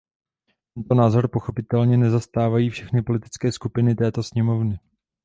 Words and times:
Tento 0.73 0.95
názor 0.95 1.27
pochopitelně 1.27 1.97
nezastávají 1.97 2.69
všechny 2.69 3.01
politické 3.01 3.51
skupiny 3.51 3.95
této 3.95 4.23
sněmovny. 4.23 4.79